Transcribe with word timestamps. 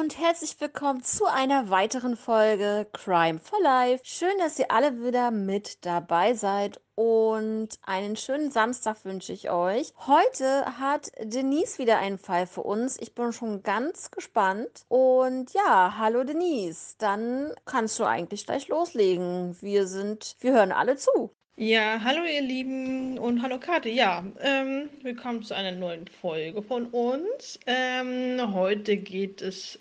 und 0.00 0.18
herzlich 0.18 0.58
willkommen 0.58 1.02
zu 1.02 1.26
einer 1.26 1.68
weiteren 1.68 2.16
Folge 2.16 2.86
Crime 2.94 3.38
for 3.38 3.60
Life. 3.60 4.02
Schön, 4.02 4.32
dass 4.38 4.58
ihr 4.58 4.70
alle 4.70 5.04
wieder 5.04 5.30
mit 5.30 5.84
dabei 5.84 6.32
seid 6.32 6.80
und 6.94 7.68
einen 7.82 8.16
schönen 8.16 8.50
Samstag 8.50 9.04
wünsche 9.04 9.34
ich 9.34 9.50
euch. 9.50 9.92
Heute 10.06 10.78
hat 10.80 11.12
Denise 11.22 11.76
wieder 11.76 11.98
einen 11.98 12.16
Fall 12.16 12.46
für 12.46 12.62
uns. 12.62 12.98
Ich 12.98 13.14
bin 13.14 13.34
schon 13.34 13.62
ganz 13.62 14.10
gespannt. 14.10 14.86
Und 14.88 15.52
ja, 15.52 15.96
hallo 15.98 16.24
Denise, 16.24 16.96
dann 16.96 17.52
kannst 17.66 17.98
du 17.98 18.04
eigentlich 18.04 18.46
gleich 18.46 18.68
loslegen. 18.68 19.54
Wir 19.60 19.86
sind, 19.86 20.34
wir 20.40 20.52
hören 20.54 20.72
alle 20.72 20.96
zu. 20.96 21.30
Ja, 21.62 22.00
hallo 22.02 22.24
ihr 22.24 22.40
Lieben 22.40 23.18
und 23.18 23.42
hallo 23.42 23.58
Kate. 23.58 23.90
Ja, 23.90 24.24
ähm, 24.40 24.88
willkommen 25.02 25.42
zu 25.42 25.54
einer 25.54 25.72
neuen 25.72 26.06
Folge 26.08 26.62
von 26.62 26.86
uns. 26.86 27.60
Ähm, 27.66 28.54
heute 28.54 28.96
geht 28.96 29.42
es 29.42 29.78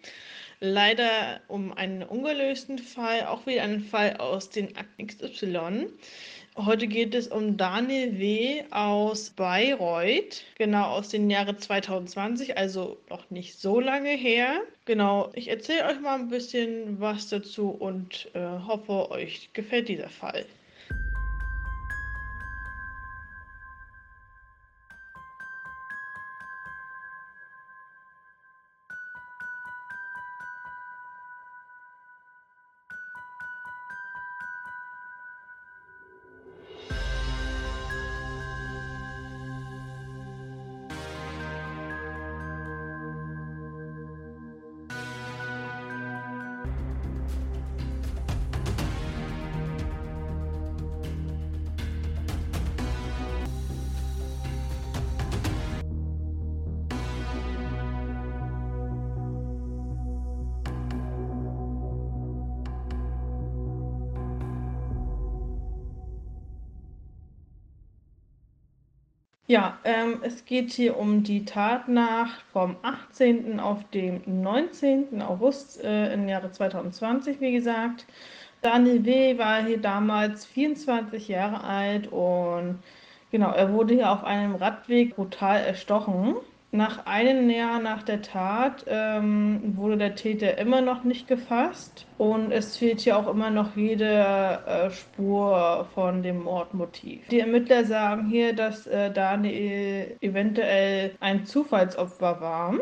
leider 0.60 1.40
um 1.48 1.72
einen 1.72 2.04
ungelösten 2.04 2.80
Fall, 2.80 3.28
auch 3.28 3.46
wieder 3.46 3.64
einen 3.64 3.80
Fall 3.80 4.18
aus 4.18 4.50
den 4.50 4.76
Akten 4.76 5.08
XY. 5.08 5.88
Heute 6.58 6.86
geht 6.86 7.16
es 7.16 7.30
um 7.30 7.56
Daniel 7.56 8.20
W. 8.20 8.62
aus 8.72 9.30
Bayreuth, 9.30 10.44
genau 10.58 10.84
aus 10.84 11.08
den 11.08 11.30
Jahren 11.30 11.60
2020, 11.60 12.58
also 12.58 12.98
noch 13.10 13.30
nicht 13.30 13.58
so 13.58 13.80
lange 13.80 14.10
her. 14.10 14.64
Genau, 14.84 15.32
ich 15.34 15.48
erzähle 15.48 15.86
euch 15.86 16.02
mal 16.02 16.20
ein 16.20 16.28
bisschen 16.28 17.00
was 17.00 17.30
dazu 17.30 17.70
und 17.70 18.28
äh, 18.34 18.42
hoffe, 18.68 19.12
euch 19.12 19.50
gefällt 19.54 19.88
dieser 19.88 20.10
Fall. 20.10 20.46
Ja, 69.50 69.80
ähm, 69.84 70.20
es 70.22 70.46
geht 70.46 70.72
hier 70.72 70.96
um 70.96 71.24
die 71.24 71.44
Tatnacht 71.44 72.40
vom 72.54 72.76
18. 72.84 73.60
auf 73.60 73.84
dem 73.90 74.22
19. 74.28 75.24
August 75.24 75.84
äh, 75.84 76.14
im 76.14 76.28
Jahre 76.30 76.52
2020, 76.52 77.42
wie 77.42 77.54
gesagt. 77.54 78.06
Daniel 78.62 79.04
W. 79.06 79.40
war 79.40 79.64
hier 79.66 79.80
damals 79.82 80.46
24 80.46 81.30
Jahre 81.30 81.64
alt 81.64 82.12
und 82.12 82.78
genau, 83.32 83.50
er 83.50 83.74
wurde 83.74 83.96
hier 83.96 84.12
auf 84.12 84.24
einem 84.24 84.54
Radweg 84.54 85.16
brutal 85.16 85.62
erstochen. 85.62 86.36
Nach 86.72 87.08
einem 87.08 87.50
Jahr 87.50 87.80
nach 87.80 88.04
der 88.04 88.22
Tat 88.22 88.86
ähm, 88.88 89.76
wurde 89.76 89.98
der 89.98 90.16
Täter 90.16 90.60
immer 90.60 90.82
noch 90.82 91.04
nicht 91.04 91.28
gefasst 91.28 92.06
und 92.20 92.52
es 92.52 92.78
fehlt 92.78 93.02
hier 93.02 93.18
auch 93.18 93.28
immer 93.28 93.50
noch 93.50 93.76
jede 93.76 94.06
äh, 94.06 94.92
Spur 94.92 95.88
von 95.96 96.22
dem 96.22 96.44
Mordmotiv. 96.44 97.28
Die 97.30 97.40
Ermittler 97.40 97.86
sagen 97.86 98.28
hier, 98.28 98.54
dass 98.54 98.86
äh, 98.86 99.12
Daniel 99.12 100.16
eventuell 100.22 101.16
ein 101.20 101.44
Zufallsopfer 101.46 102.40
war. 102.40 102.76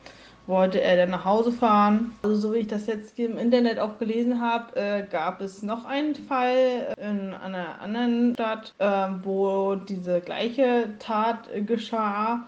wollte 0.47 0.81
er 0.81 0.97
dann 0.97 1.12
nach 1.12 1.25
Hause 1.25 1.51
fahren. 1.51 2.16
Also 2.24 2.35
so 2.35 2.53
wie 2.53 2.59
ich 2.59 2.68
das 2.68 2.88
jetzt 2.88 3.19
im 3.19 3.38
Internet 3.38 3.80
auch 3.80 4.00
gelesen 4.00 4.41
habe, 4.41 4.75
äh, 4.75 5.03
gab 5.03 5.40
es 5.40 5.62
noch 5.62 5.85
einen 5.85 6.16
Fall 6.16 6.96
in 6.97 7.34
einer 7.34 7.80
anderen 7.80 8.34
Stadt, 8.34 8.74
äh, 8.80 9.07
wo 9.24 9.75
diese 9.75 10.19
gleiche 10.22 10.96
Tat 10.97 11.47
geschah. 11.68 12.47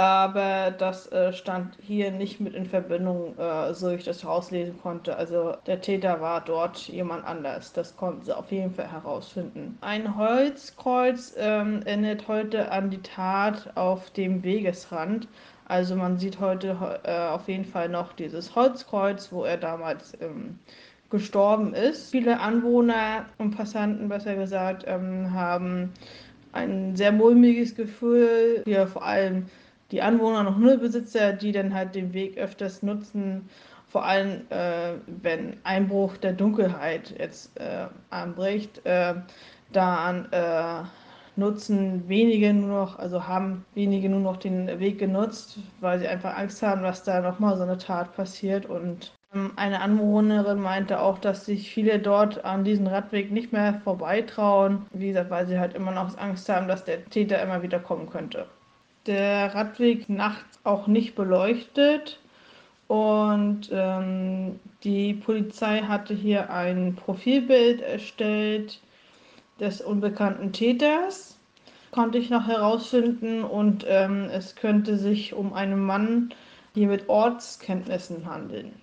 Aber 0.00 0.70
das 0.70 1.12
äh, 1.12 1.30
stand 1.34 1.76
hier 1.82 2.10
nicht 2.10 2.40
mit 2.40 2.54
in 2.54 2.64
Verbindung, 2.64 3.36
äh, 3.36 3.74
so 3.74 3.90
ich 3.90 4.02
das 4.02 4.24
rauslesen 4.24 4.80
konnte. 4.80 5.14
Also 5.14 5.56
der 5.66 5.82
Täter 5.82 6.22
war 6.22 6.40
dort 6.40 6.78
jemand 6.88 7.26
anders. 7.26 7.74
Das 7.74 7.94
konnten 7.98 8.24
sie 8.24 8.34
auf 8.34 8.50
jeden 8.50 8.72
Fall 8.72 8.90
herausfinden. 8.90 9.76
Ein 9.82 10.16
Holzkreuz 10.16 11.34
ähm, 11.36 11.82
erinnert 11.84 12.28
heute 12.28 12.72
an 12.72 12.88
die 12.88 13.02
Tat 13.02 13.76
auf 13.76 14.10
dem 14.12 14.42
Wegesrand. 14.42 15.28
Also 15.66 15.96
man 15.96 16.16
sieht 16.16 16.40
heute 16.40 16.78
äh, 17.04 17.28
auf 17.28 17.46
jeden 17.46 17.66
Fall 17.66 17.90
noch 17.90 18.14
dieses 18.14 18.56
Holzkreuz, 18.56 19.30
wo 19.30 19.44
er 19.44 19.58
damals 19.58 20.16
ähm, 20.22 20.58
gestorben 21.10 21.74
ist. 21.74 22.10
Viele 22.10 22.40
Anwohner 22.40 23.26
und 23.36 23.54
Passanten, 23.54 24.08
besser 24.08 24.34
gesagt, 24.34 24.84
ähm, 24.86 25.34
haben 25.34 25.92
ein 26.52 26.96
sehr 26.96 27.12
mulmiges 27.12 27.74
Gefühl. 27.74 28.62
Hier 28.64 28.86
vor 28.86 29.04
allem 29.04 29.44
die 29.90 30.02
Anwohner 30.02 30.40
und 30.40 30.56
Hundebesitzer, 30.56 31.32
die 31.32 31.52
dann 31.52 31.74
halt 31.74 31.94
den 31.94 32.12
Weg 32.12 32.38
öfters 32.38 32.82
nutzen, 32.82 33.48
vor 33.88 34.04
allem 34.04 34.42
äh, 34.50 34.92
wenn 35.06 35.56
Einbruch 35.64 36.16
der 36.16 36.32
Dunkelheit 36.32 37.14
jetzt 37.18 37.58
äh, 37.58 37.86
anbricht, 38.10 38.84
äh, 38.86 39.14
dann 39.72 40.30
äh, 40.32 40.84
nutzen 41.36 42.08
wenige 42.08 42.52
nur 42.54 42.68
noch, 42.68 42.98
also 42.98 43.26
haben 43.26 43.64
wenige 43.74 44.08
nur 44.08 44.20
noch 44.20 44.36
den 44.36 44.78
Weg 44.78 44.98
genutzt, 44.98 45.58
weil 45.80 45.98
sie 45.98 46.06
einfach 46.06 46.36
Angst 46.36 46.62
haben, 46.62 46.82
dass 46.82 47.02
da 47.02 47.20
nochmal 47.20 47.56
so 47.56 47.64
eine 47.64 47.78
Tat 47.78 48.14
passiert. 48.14 48.66
Und 48.66 49.12
ähm, 49.34 49.52
eine 49.56 49.80
Anwohnerin 49.80 50.60
meinte 50.60 51.00
auch, 51.00 51.18
dass 51.18 51.46
sich 51.46 51.72
viele 51.72 51.98
dort 51.98 52.44
an 52.44 52.62
diesen 52.62 52.86
Radweg 52.86 53.32
nicht 53.32 53.52
mehr 53.52 53.80
vorbeitrauen. 53.82 54.86
Wie 54.92 55.08
gesagt, 55.08 55.30
weil 55.30 55.46
sie 55.48 55.58
halt 55.58 55.74
immer 55.74 55.90
noch 55.90 56.16
Angst 56.18 56.48
haben, 56.48 56.68
dass 56.68 56.84
der 56.84 57.04
Täter 57.06 57.42
immer 57.42 57.62
wieder 57.62 57.80
kommen 57.80 58.08
könnte. 58.08 58.46
Der 59.10 59.52
Radweg 59.56 60.08
nachts 60.08 60.60
auch 60.62 60.86
nicht 60.86 61.16
beleuchtet. 61.16 62.20
Und 62.86 63.68
ähm, 63.72 64.60
die 64.84 65.14
Polizei 65.14 65.80
hatte 65.80 66.14
hier 66.14 66.50
ein 66.50 66.94
Profilbild 66.94 67.80
erstellt 67.80 68.80
des 69.58 69.80
unbekannten 69.80 70.52
Täters, 70.52 71.36
konnte 71.90 72.18
ich 72.18 72.30
noch 72.30 72.46
herausfinden. 72.46 73.42
Und 73.42 73.84
ähm, 73.88 74.28
es 74.30 74.54
könnte 74.54 74.96
sich 74.96 75.34
um 75.34 75.54
einen 75.54 75.80
Mann 75.80 76.32
hier 76.74 76.86
mit 76.86 77.08
Ortskenntnissen 77.08 78.30
handeln. 78.30 78.74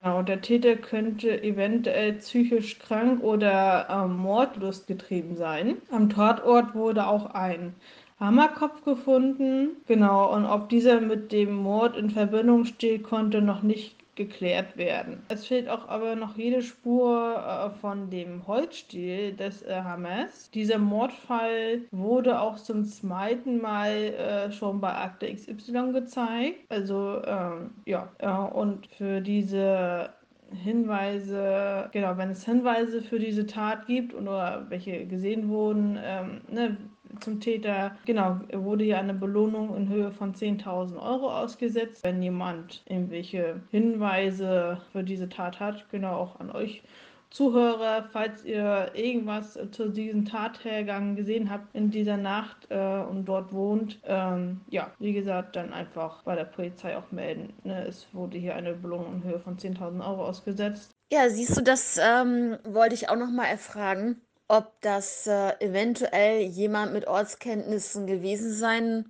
Genau, 0.00 0.22
der 0.22 0.40
Täter 0.40 0.76
könnte 0.76 1.42
eventuell 1.42 2.12
psychisch 2.12 2.78
krank 2.78 3.24
oder 3.24 3.88
äh, 3.90 4.06
Mordlust 4.06 4.86
getrieben 4.86 5.34
sein. 5.34 5.78
Am 5.90 6.10
Tatort 6.10 6.76
wurde 6.76 7.08
auch 7.08 7.34
ein 7.34 7.74
Hammerkopf 8.20 8.84
gefunden. 8.84 9.76
Genau, 9.86 10.34
und 10.34 10.44
ob 10.46 10.68
dieser 10.68 11.00
mit 11.00 11.32
dem 11.32 11.54
Mord 11.54 11.96
in 11.96 12.10
Verbindung 12.10 12.64
steht, 12.64 13.04
konnte 13.04 13.40
noch 13.40 13.62
nicht 13.62 13.98
geklärt 14.18 14.76
werden. 14.76 15.22
Es 15.28 15.46
fehlt 15.46 15.68
auch 15.68 15.88
aber 15.88 16.16
noch 16.16 16.36
jede 16.36 16.60
Spur 16.60 17.36
äh, 17.36 17.70
von 17.78 18.10
dem 18.10 18.46
Holzstiel 18.46 19.32
des 19.32 19.62
äh, 19.62 19.80
Hammers. 19.82 20.50
Dieser 20.50 20.78
Mordfall 20.78 21.82
wurde 21.92 22.40
auch 22.40 22.56
zum 22.56 22.84
zweiten 22.84 23.60
Mal 23.60 23.92
äh, 23.92 24.52
schon 24.52 24.80
bei 24.80 24.92
Akte 24.92 25.32
XY 25.32 25.92
gezeigt. 25.92 26.58
Also 26.68 27.22
ähm, 27.24 27.70
ja, 27.86 28.08
äh, 28.18 28.28
und 28.28 28.88
für 28.88 29.20
diese 29.20 30.10
Hinweise, 30.52 31.88
genau, 31.92 32.16
wenn 32.16 32.30
es 32.30 32.44
Hinweise 32.44 33.02
für 33.02 33.18
diese 33.18 33.46
Tat 33.46 33.86
gibt 33.86 34.14
oder 34.14 34.66
welche 34.68 35.06
gesehen 35.06 35.48
wurden, 35.48 35.98
ähm, 36.02 36.40
ne, 36.50 36.76
zum 37.20 37.40
Täter, 37.40 37.96
genau, 38.04 38.40
wurde 38.52 38.84
hier 38.84 38.98
eine 38.98 39.14
Belohnung 39.14 39.76
in 39.76 39.88
Höhe 39.88 40.10
von 40.10 40.34
10.000 40.34 40.96
Euro 40.96 41.30
ausgesetzt. 41.30 42.04
Wenn 42.04 42.22
jemand 42.22 42.82
irgendwelche 42.86 43.60
Hinweise 43.70 44.80
für 44.92 45.02
diese 45.02 45.28
Tat 45.28 45.60
hat, 45.60 45.88
genau 45.90 46.14
auch 46.14 46.40
an 46.40 46.50
euch 46.50 46.82
Zuhörer, 47.30 48.08
falls 48.10 48.44
ihr 48.44 48.90
irgendwas 48.94 49.58
zu 49.70 49.90
diesem 49.90 50.24
Tathergang 50.24 51.14
gesehen 51.14 51.50
habt 51.50 51.74
in 51.74 51.90
dieser 51.90 52.16
Nacht 52.16 52.66
äh, 52.70 53.00
und 53.02 53.26
dort 53.26 53.52
wohnt, 53.52 54.00
ähm, 54.04 54.62
ja, 54.70 54.92
wie 54.98 55.12
gesagt, 55.12 55.56
dann 55.56 55.72
einfach 55.72 56.22
bei 56.22 56.34
der 56.34 56.44
Polizei 56.44 56.96
auch 56.96 57.12
melden. 57.12 57.52
Ne? 57.64 57.86
Es 57.86 58.06
wurde 58.14 58.38
hier 58.38 58.56
eine 58.56 58.72
Belohnung 58.72 59.16
in 59.16 59.24
Höhe 59.24 59.38
von 59.40 59.58
10.000 59.58 60.00
Euro 60.00 60.24
ausgesetzt. 60.24 60.90
Ja, 61.12 61.28
siehst 61.28 61.56
du, 61.56 61.62
das 61.62 61.98
ähm, 62.02 62.56
wollte 62.64 62.94
ich 62.94 63.10
auch 63.10 63.16
noch 63.16 63.30
mal 63.30 63.46
erfragen, 63.46 64.22
ob 64.48 64.72
das 64.80 65.26
äh, 65.26 65.52
eventuell 65.60 66.40
jemand 66.42 66.92
mit 66.92 67.06
Ortskenntnissen 67.06 68.06
gewesen 68.06 68.52
sein 68.52 69.04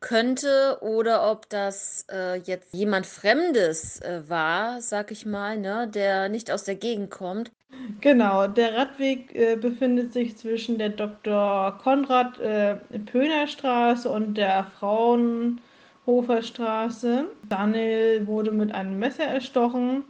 könnte 0.00 0.78
oder 0.80 1.30
ob 1.30 1.48
das 1.50 2.06
äh, 2.10 2.36
jetzt 2.36 2.74
jemand 2.74 3.06
Fremdes 3.06 4.00
äh, 4.00 4.22
war, 4.28 4.80
sag 4.80 5.10
ich 5.10 5.26
mal, 5.26 5.58
ne, 5.58 5.88
der 5.88 6.28
nicht 6.28 6.50
aus 6.50 6.64
der 6.64 6.74
Gegend 6.74 7.10
kommt. 7.10 7.52
Genau, 8.00 8.48
der 8.48 8.74
Radweg 8.74 9.34
äh, 9.34 9.56
befindet 9.56 10.12
sich 10.12 10.36
zwischen 10.36 10.78
der 10.78 10.88
Dr. 10.88 11.78
Konrad 11.82 12.40
äh, 12.40 12.76
Pöhner 13.06 13.46
Straße 13.46 14.08
und 14.08 14.34
der 14.34 14.64
Fraunhofer 14.78 16.42
Straße. 16.42 17.26
Daniel 17.48 18.26
wurde 18.26 18.50
mit 18.50 18.72
einem 18.74 18.98
Messer 18.98 19.24
erstochen, 19.24 20.04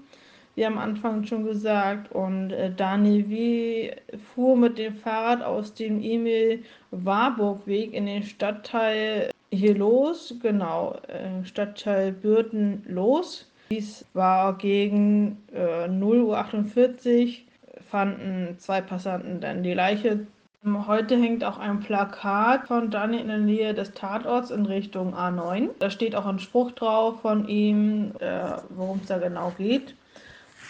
wie 0.55 0.67
am 0.67 0.79
Anfang 0.79 1.25
schon 1.25 1.45
gesagt, 1.45 2.13
und 2.13 2.51
äh, 2.53 2.73
Daniel 2.75 3.29
W. 3.29 3.91
fuhr 4.35 4.57
mit 4.57 4.79
dem 4.79 4.97
Fahrrad 4.97 5.43
aus 5.43 5.75
dem 5.75 6.03
Emil 6.03 6.63
Warburg 6.91 7.67
Weg 7.67 7.95
in 7.95 8.07
den 8.07 8.23
Stadtteil 8.23 9.31
hier 9.53 9.77
los, 9.77 10.35
genau, 10.43 10.97
äh, 11.09 11.45
Stadtteil 11.45 12.13
Bürten 12.13 12.85
los. 12.89 13.51
Dies 13.71 14.05
war 14.15 14.59
gegen 14.59 15.39
äh, 15.53 15.87
0.48 15.87 17.29
Uhr 17.29 17.51
fanden 17.91 18.57
zwei 18.59 18.81
Passanten 18.81 19.41
dann 19.41 19.63
die 19.63 19.75
Leiche. 19.75 20.27
Heute 20.65 21.17
hängt 21.17 21.43
auch 21.43 21.59
ein 21.59 21.81
Plakat 21.81 22.69
von 22.69 22.91
Dani 22.91 23.19
in 23.19 23.29
der 23.29 23.39
Nähe 23.39 23.73
des 23.75 23.93
Tatorts 23.93 24.51
in 24.51 24.67
Richtung 24.67 25.15
A9. 25.15 25.71
Da 25.79 25.89
steht 25.89 26.15
auch 26.15 26.27
ein 26.27 26.39
Spruch 26.39 26.73
drauf 26.73 27.23
von 27.23 27.49
ihm, 27.49 28.13
äh, 28.21 28.59
worum 28.69 29.01
es 29.01 29.07
da 29.07 29.19
genau 29.19 29.53
geht. 29.57 29.95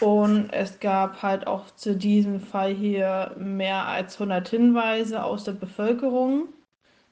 Und 0.00 0.50
es 0.52 0.81
gab 0.81 1.23
halt 1.23 1.47
auch 1.47 1.70
zu 1.73 1.94
diesem 1.94 2.41
Fall 2.41 2.73
hier 2.73 3.35
mehr 3.38 3.87
als 3.87 4.14
100 4.14 4.49
Hinweise 4.49 5.23
aus 5.23 5.44
der 5.44 5.52
Bevölkerung. 5.52 6.49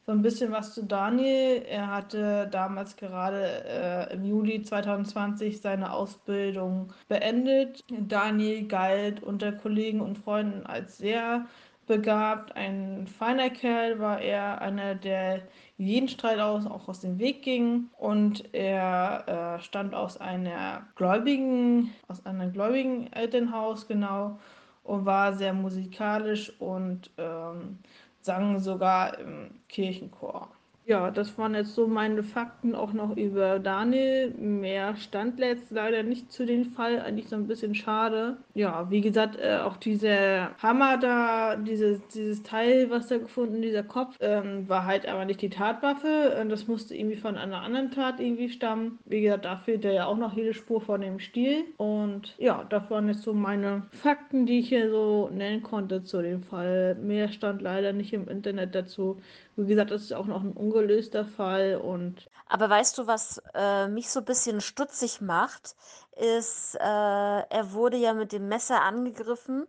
So 0.07 0.13
ein 0.13 0.23
bisschen 0.23 0.53
was 0.53 0.73
zu 0.75 0.85
Daniel. 0.85 1.63
Er 1.69 1.89
hatte 1.89 2.49
damals 2.51 2.97
gerade 2.97 3.65
äh, 3.67 4.15
im 4.15 4.25
Juli 4.25 4.63
2020 4.63 5.61
seine 5.61 5.93
Ausbildung 5.93 6.95
beendet. 7.09 7.85
Daniel 7.91 8.67
galt 8.67 9.23
unter 9.23 9.53
Kollegen 9.53 10.01
und 10.01 10.17
Freunden 10.17 10.65
als 10.65 10.97
sehr 10.97 11.45
begabt, 11.89 12.55
ein 12.55 13.09
feiner 13.09 13.51
Kerl 13.51 13.99
war 13.99 14.21
er, 14.21 14.61
einer, 14.61 14.95
der 14.95 15.41
jeden 15.79 16.09
Streit 16.09 16.41
aus, 16.41 16.67
auch 16.67 16.89
aus 16.89 17.01
dem 17.01 17.19
Weg 17.19 17.43
ging 17.43 17.89
und 17.97 18.53
er 18.53 19.57
äh, 19.59 19.63
stammt 19.63 19.95
aus 19.95 20.21
einer 20.21 20.87
gläubigen, 20.97 21.95
aus 22.09 22.27
einem 22.27 22.53
gläubigen 22.53 23.13
Elternhaus 23.13 23.87
genau 23.87 24.39
und 24.83 25.07
war 25.07 25.35
sehr 25.35 25.55
musikalisch 25.55 26.53
und 26.59 27.11
ähm, 27.17 27.79
sang 28.21 28.59
sogar 28.59 29.19
im 29.19 29.61
Kirchenchor. 29.69 30.51
Ja, 30.89 31.11
das 31.11 31.37
waren 31.37 31.55
jetzt 31.55 31.75
so 31.75 31.87
meine 31.87 32.23
Fakten 32.23 32.75
auch 32.75 32.95
noch 32.95 33.15
über 33.15 33.59
Daniel. 33.59 34.31
Mehr 34.39 34.97
stand 34.97 35.39
jetzt 35.39 35.71
leider 35.71 36.03
nicht 36.03 36.33
zu 36.33 36.47
dem 36.47 36.65
Fall, 36.65 37.03
eigentlich 37.03 37.29
so 37.29 37.37
ein 37.37 37.47
bisschen 37.47 37.75
schade. 37.75 38.39
Ja, 38.55 38.91
wie 38.91 39.03
gesagt, 39.03 39.39
äh, 39.39 39.59
auch 39.59 39.77
dieser 39.77 40.57
Hammer 40.63 40.97
da, 40.97 41.57
dieses, 41.57 42.01
dieses 42.09 42.43
Teil, 42.43 42.89
was 42.89 43.09
da 43.09 43.19
gefunden, 43.19 43.61
dieser 43.61 43.83
Kopf, 43.83 44.17
ähm, 44.21 44.67
war 44.67 44.87
halt 44.87 45.07
aber 45.07 45.27
nicht 45.27 45.43
die 45.43 45.51
Tatwaffe. 45.51 46.35
Äh, 46.35 46.49
das 46.49 46.67
musste 46.69 46.95
irgendwie 46.95 47.19
von 47.19 47.37
einer 47.37 47.61
anderen 47.61 47.91
Tat 47.91 48.19
irgendwie 48.19 48.49
stammen. 48.49 48.99
Wie 49.05 49.21
gesagt, 49.21 49.45
da 49.45 49.57
fehlt 49.59 49.85
ja 49.85 50.07
auch 50.07 50.17
noch 50.17 50.35
jede 50.35 50.55
Spur 50.55 50.81
von 50.81 51.03
dem 51.03 51.19
Stiel. 51.19 51.67
Und 51.77 52.35
ja, 52.39 52.65
das 52.67 52.89
waren 52.89 53.09
jetzt 53.09 53.25
so 53.25 53.35
meine 53.35 53.83
Fakten, 53.93 54.47
die 54.47 54.61
ich 54.61 54.71
hier 54.71 54.89
so 54.89 55.29
nennen 55.31 55.63
konnte 55.63 56.03
zu 56.03 56.23
dem 56.23 56.43
Fall. 56.43 56.95
Mehr 56.95 57.29
stand 57.29 57.61
leider 57.61 57.93
nicht 57.93 58.15
im 58.15 58.27
Internet 58.27 58.75
dazu. 58.75 59.21
Wie 59.61 59.67
gesagt, 59.67 59.91
das 59.91 60.03
ist 60.03 60.13
auch 60.13 60.27
noch 60.27 60.43
ein 60.43 60.53
ungelöster 60.53 61.25
Fall 61.25 61.77
und. 61.77 62.31
Aber 62.47 62.71
weißt 62.71 62.97
du, 62.97 63.09
was 63.09 63.43
äh, 63.55 63.89
mich 63.89 64.09
so 64.09 64.21
ein 64.21 64.25
bisschen 64.25 64.61
stutzig 64.61 65.21
macht, 65.21 65.75
ist, 66.17 66.77
äh, 66.77 66.79
er 66.79 67.73
wurde 67.73 67.97
ja 67.97 68.15
mit 68.15 68.31
dem 68.31 68.47
Messer 68.47 68.83
angegriffen, 68.83 69.67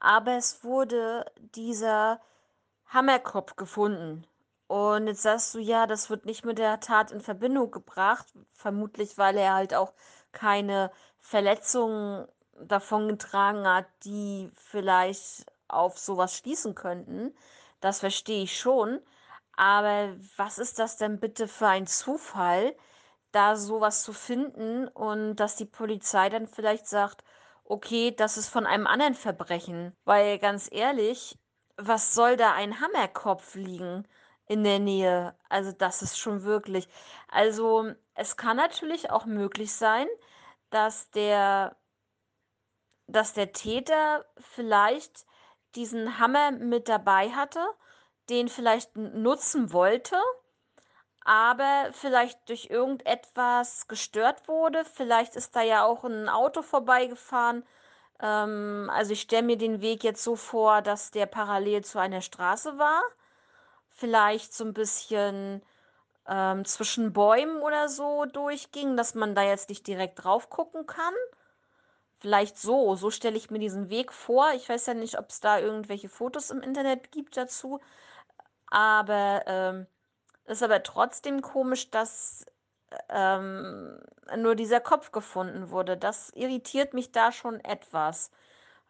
aber 0.00 0.36
es 0.38 0.64
wurde 0.64 1.26
dieser 1.54 2.18
Hammerkopf 2.86 3.56
gefunden. 3.56 4.26
Und 4.68 5.06
jetzt 5.06 5.22
sagst 5.22 5.54
du, 5.54 5.58
ja, 5.58 5.86
das 5.86 6.08
wird 6.08 6.24
nicht 6.24 6.46
mit 6.46 6.56
der 6.56 6.80
Tat 6.80 7.12
in 7.12 7.20
Verbindung 7.20 7.70
gebracht, 7.70 8.26
vermutlich 8.54 9.18
weil 9.18 9.36
er 9.36 9.52
halt 9.52 9.74
auch 9.74 9.92
keine 10.32 10.90
Verletzungen 11.18 12.26
davongetragen 12.58 13.66
hat, 13.66 13.86
die 14.04 14.50
vielleicht 14.56 15.44
auf 15.68 15.98
sowas 15.98 16.38
schließen 16.38 16.74
könnten. 16.74 17.34
Das 17.80 18.00
verstehe 18.00 18.42
ich 18.42 18.58
schon. 18.58 19.00
Aber 19.56 20.16
was 20.36 20.58
ist 20.58 20.78
das 20.78 20.96
denn 20.98 21.20
bitte 21.20 21.48
für 21.48 21.68
ein 21.68 21.86
Zufall, 21.86 22.76
da 23.32 23.56
sowas 23.56 24.02
zu 24.02 24.12
finden 24.12 24.88
und 24.88 25.36
dass 25.36 25.56
die 25.56 25.66
Polizei 25.66 26.28
dann 26.30 26.46
vielleicht 26.46 26.86
sagt, 26.86 27.22
okay, 27.64 28.12
das 28.16 28.36
ist 28.38 28.48
von 28.48 28.66
einem 28.66 28.86
anderen 28.86 29.14
Verbrechen. 29.14 29.96
Weil 30.04 30.38
ganz 30.38 30.68
ehrlich, 30.70 31.38
was 31.76 32.14
soll 32.14 32.36
da 32.36 32.52
ein 32.54 32.80
Hammerkopf 32.80 33.54
liegen 33.54 34.06
in 34.46 34.64
der 34.64 34.78
Nähe? 34.78 35.36
Also 35.48 35.72
das 35.72 36.02
ist 36.02 36.18
schon 36.18 36.44
wirklich. 36.44 36.88
Also 37.28 37.92
es 38.14 38.36
kann 38.36 38.56
natürlich 38.56 39.10
auch 39.10 39.26
möglich 39.26 39.72
sein, 39.74 40.06
dass 40.70 41.10
der, 41.10 41.76
dass 43.06 43.34
der 43.34 43.52
Täter 43.52 44.24
vielleicht 44.38 45.26
diesen 45.74 46.18
Hammer 46.18 46.52
mit 46.52 46.88
dabei 46.88 47.30
hatte 47.30 47.60
den 48.30 48.48
vielleicht 48.48 48.96
nutzen 48.96 49.72
wollte, 49.72 50.16
aber 51.24 51.90
vielleicht 51.92 52.48
durch 52.48 52.66
irgendetwas 52.70 53.88
gestört 53.88 54.48
wurde. 54.48 54.84
Vielleicht 54.84 55.36
ist 55.36 55.56
da 55.56 55.62
ja 55.62 55.84
auch 55.84 56.04
ein 56.04 56.28
Auto 56.28 56.62
vorbeigefahren. 56.62 57.64
Ähm, 58.20 58.90
also 58.92 59.12
ich 59.12 59.22
stelle 59.22 59.42
mir 59.42 59.58
den 59.58 59.80
Weg 59.80 60.04
jetzt 60.04 60.22
so 60.22 60.36
vor, 60.36 60.82
dass 60.82 61.10
der 61.10 61.26
parallel 61.26 61.84
zu 61.84 61.98
einer 61.98 62.22
Straße 62.22 62.78
war. 62.78 63.02
Vielleicht 63.90 64.54
so 64.54 64.64
ein 64.64 64.74
bisschen 64.74 65.62
ähm, 66.28 66.64
zwischen 66.64 67.12
Bäumen 67.12 67.62
oder 67.62 67.88
so 67.88 68.24
durchging, 68.26 68.96
dass 68.96 69.14
man 69.14 69.34
da 69.34 69.42
jetzt 69.42 69.68
nicht 69.68 69.86
direkt 69.86 70.24
drauf 70.24 70.50
gucken 70.50 70.86
kann. 70.86 71.14
Vielleicht 72.18 72.58
so, 72.58 72.94
so 72.96 73.10
stelle 73.10 73.36
ich 73.36 73.50
mir 73.50 73.58
diesen 73.58 73.90
Weg 73.90 74.12
vor. 74.12 74.52
Ich 74.54 74.68
weiß 74.68 74.86
ja 74.86 74.94
nicht, 74.94 75.18
ob 75.18 75.30
es 75.30 75.40
da 75.40 75.58
irgendwelche 75.58 76.08
Fotos 76.08 76.50
im 76.50 76.62
Internet 76.62 77.12
gibt 77.12 77.36
dazu. 77.36 77.80
Aber 78.68 79.42
ähm, 79.46 79.86
ist 80.46 80.62
aber 80.62 80.82
trotzdem 80.82 81.42
komisch, 81.42 81.90
dass 81.90 82.46
ähm, 83.08 83.98
nur 84.36 84.54
dieser 84.54 84.80
Kopf 84.80 85.12
gefunden 85.12 85.70
wurde. 85.70 85.96
Das 85.96 86.30
irritiert 86.30 86.94
mich 86.94 87.12
da 87.12 87.32
schon 87.32 87.60
etwas. 87.60 88.30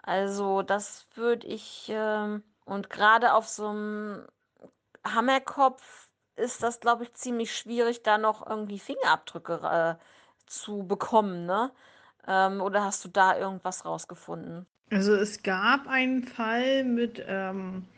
Also 0.02 0.62
das 0.62 1.06
würde 1.14 1.46
ich, 1.46 1.86
ähm, 1.90 2.42
und 2.64 2.90
gerade 2.90 3.34
auf 3.34 3.48
so 3.48 3.68
einem 3.68 4.26
Hammerkopf 5.04 6.08
ist 6.36 6.62
das, 6.62 6.80
glaube 6.80 7.04
ich, 7.04 7.14
ziemlich 7.14 7.56
schwierig, 7.56 8.02
da 8.02 8.18
noch 8.18 8.46
irgendwie 8.46 8.78
Fingerabdrücke 8.78 9.98
äh, 9.98 10.04
zu 10.46 10.86
bekommen, 10.86 11.46
ne? 11.46 11.72
Ähm, 12.28 12.60
oder 12.60 12.84
hast 12.84 13.04
du 13.04 13.08
da 13.08 13.38
irgendwas 13.38 13.84
rausgefunden? 13.84 14.66
Also 14.90 15.14
es 15.14 15.42
gab 15.42 15.88
einen 15.88 16.24
Fall 16.24 16.84
mit 16.84 17.24
ähm, 17.26 17.88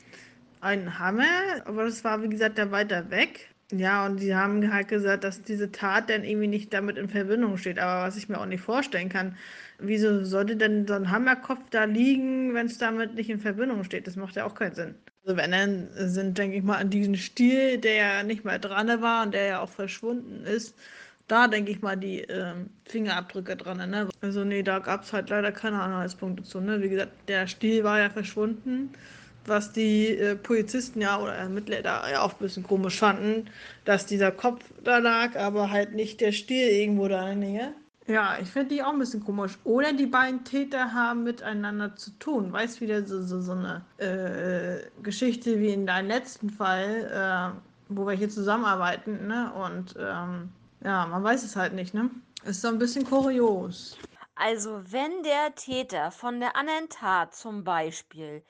einen 0.61 0.99
Hammer, 0.99 1.63
aber 1.65 1.85
das 1.85 2.05
war 2.05 2.23
wie 2.23 2.29
gesagt 2.29 2.59
der 2.59 2.71
weiter 2.71 3.11
weg. 3.11 3.49
Ja, 3.71 4.07
und 4.07 4.21
die 4.21 4.35
haben 4.35 4.73
halt 4.73 4.89
gesagt, 4.89 5.25
dass 5.25 5.43
diese 5.43 5.71
Tat 5.71 6.09
dann 6.09 6.25
irgendwie 6.25 6.47
nicht 6.47 6.73
damit 6.73 6.97
in 6.97 7.09
Verbindung 7.09 7.59
steht. 7.59 7.79
Aber 7.79 8.07
was 8.07 8.17
ich 8.17 8.29
mir 8.29 8.41
auch 8.41 8.47
nicht 8.47 8.63
vorstellen 8.63 9.11
kann, 9.11 9.37
wieso 9.79 10.25
sollte 10.25 10.57
denn 10.57 10.87
so 10.87 10.95
ein 10.95 11.11
Hammerkopf 11.11 11.69
da 11.71 11.85
liegen, 11.85 12.55
wenn 12.55 12.67
es 12.67 12.79
damit 12.79 13.15
nicht 13.15 13.29
in 13.29 13.41
Verbindung 13.41 13.85
steht? 13.85 14.07
Das 14.07 14.17
macht 14.17 14.37
ja 14.37 14.47
auch 14.47 14.55
keinen 14.55 14.75
Sinn. 14.75 14.95
Also 15.25 15.37
wenn 15.37 15.51
dann 15.51 15.89
sind, 15.93 16.39
denke 16.39 16.57
ich 16.57 16.63
mal, 16.63 16.79
an 16.79 16.89
diesen 16.89 17.17
Stiel, 17.17 17.77
der 17.77 17.95
ja 17.95 18.23
nicht 18.23 18.45
mehr 18.45 18.59
dran 18.59 18.89
war 19.03 19.25
und 19.25 19.35
der 19.35 19.45
ja 19.45 19.61
auch 19.61 19.69
verschwunden 19.69 20.45
ist, 20.47 20.75
da 21.27 21.47
denke 21.47 21.71
ich 21.71 21.83
mal 21.83 21.97
die 21.97 22.21
ähm, 22.23 22.71
Fingerabdrücke 22.87 23.55
dran. 23.55 23.91
Ne? 23.91 24.09
Also 24.23 24.45
nee, 24.45 24.63
da 24.63 24.79
gab 24.79 25.03
es 25.03 25.13
halt 25.13 25.29
leider 25.29 25.53
keine 25.53 25.81
Anhaltspunkte 25.83 26.43
zu. 26.43 26.61
Ne? 26.61 26.81
Wie 26.83 26.89
gesagt, 26.89 27.13
der 27.29 27.47
Stiel 27.47 27.85
war 27.85 28.01
ja 28.01 28.09
verschwunden 28.09 28.95
was 29.47 29.73
die 29.73 30.09
äh, 30.09 30.37
Polizisten 30.37 31.01
ja 31.01 31.21
oder 31.21 31.35
Ermittler 31.35 31.83
da 31.83 32.09
ja 32.11 32.23
auch 32.23 32.33
ein 32.33 32.39
bisschen 32.39 32.63
komisch 32.63 32.99
fanden, 32.99 33.51
dass 33.85 34.07
dieser 34.07 34.31
Kopf 34.31 34.65
da 34.85 34.99
lag, 34.99 35.37
aber 35.37 35.71
halt 35.71 35.95
nicht 35.95 36.21
der 36.21 36.33
Stiel 36.33 36.69
irgendwo 36.69 37.09
da 37.09 37.31
in 37.31 37.41
der 37.41 37.49
Nähe. 37.51 37.75
Ja, 38.09 38.39
ich 38.41 38.49
finde 38.49 38.75
die 38.75 38.83
auch 38.83 38.93
ein 38.93 38.99
bisschen 38.99 39.23
komisch. 39.23 39.59
Oder 39.65 39.93
die 39.93 40.07
beiden 40.07 40.43
Täter 40.43 40.95
haben 40.95 41.25
miteinander 41.25 41.95
zu 41.95 42.11
tun. 42.19 42.51
Weißt 42.51 42.81
wieder 42.81 43.07
so, 43.07 43.23
so, 43.23 43.39
so 43.43 43.53
eine 43.53 43.85
äh, 43.99 45.03
Geschichte 45.03 45.59
wie 45.61 45.69
in 45.75 45.87
deinem 45.87 46.09
letzten 46.09 46.49
Fall, 46.49 47.53
äh, 47.55 47.61
wo 47.91 48.07
wir 48.07 48.15
hier 48.15 48.31
zusammenarbeiten, 48.31 49.27
ne? 49.27 49.53
Und 49.53 49.95
ähm, 49.99 50.49
ja, 50.83 51.07
man 51.07 51.23
weiß 51.23 51.45
es 51.45 51.55
halt 51.55 51.75
nicht, 51.75 51.93
ne? 51.93 52.09
Ist 52.45 52.63
so 52.63 52.69
ein 52.69 52.79
bisschen 52.79 53.05
kurios. 53.05 53.99
Also, 54.37 54.81
wenn 54.91 55.23
der 55.23 55.55
Täter 55.55 56.11
von 56.11 56.41
der 56.41 56.57
anderen 56.57 56.89
Tat 56.89 57.35
zum 57.35 57.63
Beispiel 57.63 58.43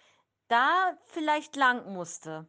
da 0.49 0.97
vielleicht 1.07 1.57
lang 1.57 1.93
musste 1.93 2.49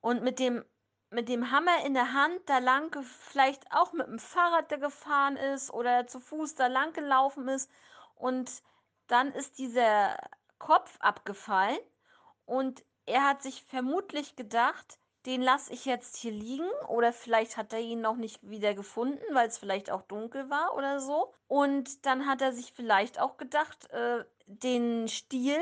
und 0.00 0.22
mit 0.22 0.38
dem 0.38 0.64
mit 1.10 1.30
dem 1.30 1.50
Hammer 1.50 1.86
in 1.86 1.94
der 1.94 2.12
Hand 2.12 2.38
da 2.46 2.58
lang 2.58 3.02
vielleicht 3.02 3.72
auch 3.72 3.94
mit 3.94 4.06
dem 4.06 4.18
Fahrrad 4.18 4.70
da 4.70 4.76
gefahren 4.76 5.36
ist 5.36 5.72
oder 5.72 6.06
zu 6.06 6.20
Fuß 6.20 6.54
da 6.54 6.66
lang 6.66 6.92
gelaufen 6.92 7.48
ist 7.48 7.70
und 8.14 8.62
dann 9.06 9.32
ist 9.32 9.56
dieser 9.58 10.18
Kopf 10.58 10.98
abgefallen 11.00 11.78
und 12.44 12.84
er 13.06 13.24
hat 13.24 13.42
sich 13.42 13.64
vermutlich 13.64 14.36
gedacht, 14.36 14.98
den 15.24 15.42
lasse 15.42 15.72
ich 15.72 15.84
jetzt 15.84 16.16
hier 16.16 16.32
liegen 16.32 16.68
oder 16.88 17.12
vielleicht 17.12 17.56
hat 17.56 17.72
er 17.72 17.80
ihn 17.80 18.00
noch 18.00 18.16
nicht 18.16 18.38
wieder 18.48 18.74
gefunden, 18.74 19.22
weil 19.32 19.48
es 19.48 19.58
vielleicht 19.58 19.90
auch 19.90 20.02
dunkel 20.02 20.48
war 20.48 20.74
oder 20.74 21.00
so. 21.00 21.34
Und 21.48 22.06
dann 22.06 22.26
hat 22.26 22.40
er 22.40 22.52
sich 22.52 22.72
vielleicht 22.72 23.20
auch 23.20 23.36
gedacht, 23.36 23.90
äh, 23.90 24.24
den 24.46 25.08
Stiel 25.08 25.58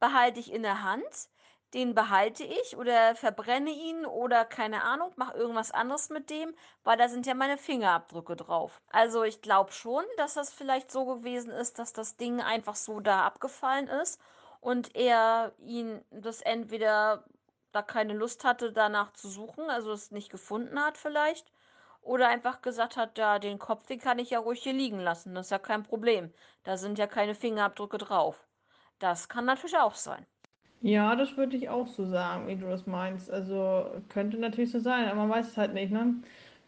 behalte 0.00 0.40
ich 0.40 0.52
in 0.52 0.62
der 0.62 0.82
Hand, 0.82 1.28
den 1.74 1.94
behalte 1.94 2.44
ich 2.44 2.76
oder 2.76 3.14
verbrenne 3.14 3.70
ihn 3.70 4.06
oder 4.06 4.44
keine 4.44 4.82
Ahnung, 4.84 5.12
mache 5.16 5.36
irgendwas 5.36 5.70
anderes 5.70 6.08
mit 6.08 6.30
dem, 6.30 6.54
weil 6.82 6.96
da 6.96 7.08
sind 7.08 7.26
ja 7.26 7.34
meine 7.34 7.58
Fingerabdrücke 7.58 8.36
drauf. 8.36 8.80
Also 8.90 9.22
ich 9.22 9.42
glaube 9.42 9.72
schon, 9.72 10.04
dass 10.16 10.34
das 10.34 10.52
vielleicht 10.52 10.90
so 10.90 11.04
gewesen 11.04 11.50
ist, 11.50 11.78
dass 11.78 11.92
das 11.92 12.16
Ding 12.16 12.40
einfach 12.40 12.76
so 12.76 13.00
da 13.00 13.24
abgefallen 13.26 13.88
ist 13.88 14.20
und 14.60 14.96
er 14.96 15.52
ihn 15.58 16.02
das 16.10 16.40
entweder 16.40 17.24
da 17.72 17.82
keine 17.82 18.14
Lust 18.14 18.44
hatte, 18.44 18.72
danach 18.72 19.12
zu 19.12 19.28
suchen, 19.28 19.68
also 19.68 19.92
es 19.92 20.10
nicht 20.10 20.30
gefunden 20.30 20.80
hat 20.82 20.96
vielleicht. 20.96 21.52
Oder 22.00 22.28
einfach 22.28 22.62
gesagt 22.62 22.96
hat, 22.96 23.18
ja, 23.18 23.38
den 23.38 23.58
Kopf, 23.58 23.86
den 23.86 24.00
kann 24.00 24.18
ich 24.18 24.30
ja 24.30 24.38
ruhig 24.38 24.62
hier 24.62 24.72
liegen 24.72 25.00
lassen. 25.00 25.34
Das 25.34 25.48
ist 25.48 25.50
ja 25.50 25.58
kein 25.58 25.82
Problem. 25.82 26.32
Da 26.62 26.78
sind 26.78 26.96
ja 26.98 27.06
keine 27.06 27.34
Fingerabdrücke 27.34 27.98
drauf. 27.98 28.47
Das 28.98 29.28
kann 29.28 29.44
natürlich 29.44 29.78
auch 29.78 29.94
sein. 29.94 30.26
Ja, 30.80 31.16
das 31.16 31.36
würde 31.36 31.56
ich 31.56 31.68
auch 31.68 31.88
so 31.88 32.06
sagen, 32.06 32.46
wie 32.46 32.56
du 32.56 32.68
das 32.68 32.86
meinst. 32.86 33.30
Also 33.30 33.86
könnte 34.08 34.38
natürlich 34.38 34.70
so 34.70 34.78
sein, 34.78 35.06
aber 35.06 35.16
man 35.16 35.30
weiß 35.30 35.48
es 35.48 35.56
halt 35.56 35.74
nicht, 35.74 35.90
ne? 35.92 36.14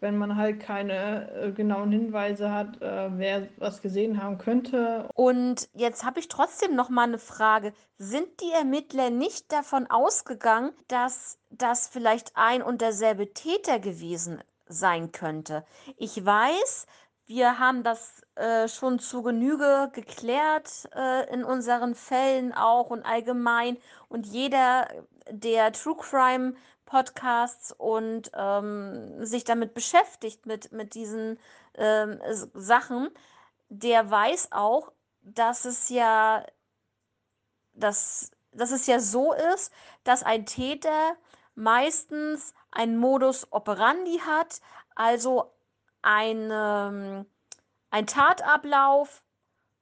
Wenn 0.01 0.17
man 0.17 0.37
halt 0.37 0.61
keine 0.61 1.31
äh, 1.33 1.53
genauen 1.53 1.93
Hinweise 1.93 2.51
hat, 2.51 2.81
äh, 2.81 3.11
wer 3.19 3.49
was 3.59 3.83
gesehen 3.83 4.21
haben 4.21 4.39
könnte. 4.39 5.07
Und 5.15 5.69
jetzt 5.75 6.05
habe 6.05 6.21
ich 6.21 6.29
trotzdem 6.29 6.75
noch 6.75 6.89
mal 6.89 7.03
eine 7.05 7.19
Frage. 7.19 7.75
Sind 7.99 8.41
die 8.41 8.51
Ermittler 8.51 9.11
nicht 9.11 9.53
davon 9.53 9.87
ausgegangen, 9.89 10.73
dass 10.89 11.39
das 11.51 11.87
vielleicht 11.87 12.33
ein 12.35 12.63
und 12.63 12.81
derselbe 12.81 13.35
Täter 13.35 13.79
gewesen 13.79 14.43
sein 14.67 15.13
könnte? 15.13 15.67
Ich 15.99 16.25
weiß, 16.25 16.87
wir 17.31 17.61
haben 17.61 17.85
das 17.85 18.27
äh, 18.35 18.67
schon 18.67 18.99
zu 18.99 19.23
Genüge 19.23 19.89
geklärt 19.93 20.89
äh, 20.97 21.33
in 21.33 21.45
unseren 21.45 21.95
Fällen 21.95 22.53
auch 22.53 22.91
und 22.91 23.05
allgemein. 23.05 23.77
Und 24.09 24.27
jeder, 24.27 24.89
der 25.31 25.73
True 25.73 25.97
Crime 25.97 26.55
Podcasts 26.87 27.71
und 27.71 28.33
ähm, 28.35 29.25
sich 29.25 29.45
damit 29.45 29.75
beschäftigt, 29.75 30.45
mit, 30.45 30.73
mit 30.73 30.95
diesen 30.95 31.39
ähm, 31.75 32.21
Sachen, 32.55 33.11
der 33.69 34.11
weiß 34.11 34.49
auch, 34.51 34.91
dass 35.23 35.65
es 35.67 35.89
ja, 35.89 36.45
dass, 37.75 38.33
dass 38.51 38.73
es 38.73 38.89
ja 38.89 38.99
so 38.99 39.35
ist, 39.55 39.73
dass 40.03 40.25
ein 40.25 40.47
Täter 40.47 41.15
meistens 41.55 42.55
einen 42.73 42.99
Modus 42.99 43.47
operandi 43.53 44.19
hat, 44.19 44.61
also 44.97 45.53
ein, 46.03 46.51
ähm, 46.53 47.27
ein 47.91 48.07
Tatablauf 48.07 49.23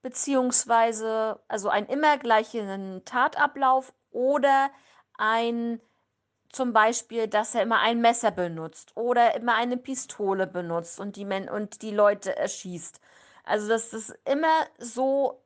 beziehungsweise 0.02 1.40
also 1.48 1.68
ein 1.68 1.86
immer 1.86 2.18
gleichen 2.18 3.04
Tatablauf 3.04 3.92
oder 4.10 4.70
ein 5.16 5.80
zum 6.50 6.72
Beispiel, 6.72 7.28
dass 7.28 7.54
er 7.54 7.62
immer 7.62 7.80
ein 7.80 8.00
Messer 8.00 8.30
benutzt 8.30 8.96
oder 8.96 9.34
immer 9.34 9.54
eine 9.54 9.76
Pistole 9.76 10.46
benutzt 10.46 10.98
und 10.98 11.16
die, 11.16 11.24
Men 11.24 11.48
und 11.48 11.82
die 11.82 11.90
Leute 11.90 12.36
erschießt. 12.36 13.00
Also 13.44 13.68
dass 13.68 13.90
das 13.90 14.10
immer 14.24 14.66
so 14.78 15.42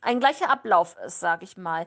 ein 0.00 0.20
gleicher 0.20 0.50
Ablauf 0.50 0.96
ist, 1.04 1.20
sag 1.20 1.42
ich 1.42 1.56
mal. 1.56 1.86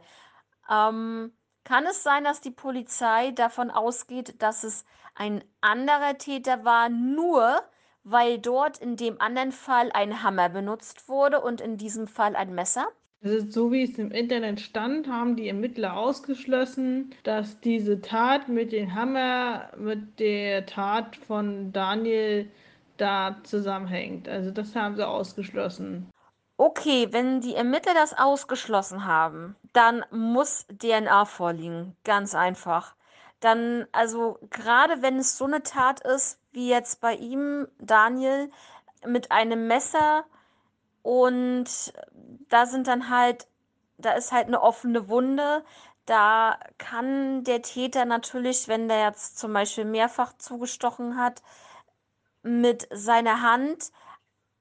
Ähm, 0.70 1.34
kann 1.64 1.86
es 1.86 2.04
sein, 2.04 2.24
dass 2.24 2.42
die 2.42 2.52
Polizei 2.52 3.32
davon 3.32 3.72
ausgeht, 3.72 4.42
dass 4.42 4.64
es 4.64 4.86
ein 5.16 5.44
anderer 5.62 6.18
Täter 6.18 6.66
war, 6.66 6.90
nur 6.90 7.62
weil 8.04 8.40
dort 8.40 8.78
in 8.78 8.96
dem 8.96 9.20
anderen 9.20 9.52
Fall 9.52 9.92
ein 9.94 10.24
Hammer 10.24 10.50
benutzt 10.50 11.08
wurde 11.08 11.42
und 11.42 11.62
in 11.62 11.78
diesem 11.78 12.08
Fall 12.08 12.36
ein 12.36 12.54
Messer? 12.54 12.88
Also, 13.24 13.50
so 13.50 13.72
wie 13.72 13.84
es 13.84 13.98
im 13.98 14.12
Internet 14.12 14.60
stand, 14.60 15.08
haben 15.08 15.38
die 15.38 15.48
Ermittler 15.48 15.96
ausgeschlossen, 15.96 17.16
dass 17.24 17.60
diese 17.62 18.02
Tat 18.02 18.50
mit 18.50 18.74
dem 18.74 18.94
Hammer 18.94 19.72
mit 19.78 20.20
der 20.20 20.66
Tat 20.66 21.16
von 21.16 21.72
Daniel 21.72 22.52
da 22.98 23.38
zusammenhängt. 23.44 24.28
Also 24.28 24.52
das 24.52 24.76
haben 24.76 24.96
sie 24.96 25.08
ausgeschlossen. 25.08 26.10
Okay, 26.58 27.08
wenn 27.12 27.42
die 27.42 27.56
Ermittler 27.56 27.94
das 27.94 28.14
ausgeschlossen 28.18 29.06
haben, 29.06 29.56
dann 29.74 30.06
muss 30.12 30.68
DNA 30.68 31.26
vorliegen, 31.26 31.96
ganz 32.04 32.36
einfach. 32.36 32.96
Dann, 33.40 33.88
also 33.92 34.38
gerade 34.52 35.02
wenn 35.02 35.18
es 35.18 35.38
so 35.38 35.46
eine 35.46 35.64
Tat 35.64 36.02
ist, 36.02 36.40
wie 36.54 36.70
jetzt 36.70 37.02
bei 37.02 37.16
ihm, 37.16 37.68
Daniel, 37.80 38.50
mit 39.06 39.32
einem 39.32 39.68
Messer 39.68 40.26
und 41.02 41.94
da 42.50 42.66
sind 42.66 42.88
dann 42.88 43.10
halt, 43.10 43.48
da 43.98 44.14
ist 44.14 44.32
halt 44.32 44.48
eine 44.48 44.62
offene 44.62 45.10
Wunde. 45.10 45.64
Da 46.06 46.60
kann 46.78 47.44
der 47.44 47.62
Täter 47.62 48.06
natürlich, 48.06 48.68
wenn 48.68 48.88
der 48.88 49.06
jetzt 49.06 49.38
zum 49.38 49.54
Beispiel 49.54 49.86
mehrfach 49.86 50.34
zugestochen 50.38 51.18
hat, 51.18 51.42
mit 52.44 52.88
seiner 52.92 53.42
Hand 53.42 53.92